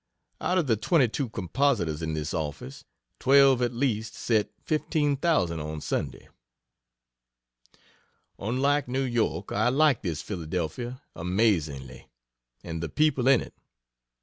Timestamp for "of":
0.57-0.65